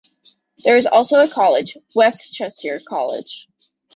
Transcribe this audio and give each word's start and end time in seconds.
There 0.63 0.77
is 0.77 0.87
also 0.87 1.19
a 1.21 1.27
college, 1.27 1.77
West 1.93 2.33
Cheshire 2.33 2.79
College. 2.83 3.47